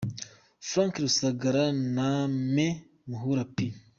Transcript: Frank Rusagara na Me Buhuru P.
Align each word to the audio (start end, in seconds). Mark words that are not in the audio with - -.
Frank 0.69 0.93
Rusagara 1.03 1.65
na 1.95 2.09
Me 2.53 2.67
Buhuru 3.09 3.43
P. 3.53 3.57